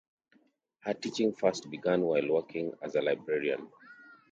Her 0.79 0.95
teaching 0.95 1.31
first 1.31 1.69
began 1.69 2.01
while 2.01 2.27
working 2.27 2.73
as 2.81 2.95
a 2.95 3.03
librarian. 3.03 3.67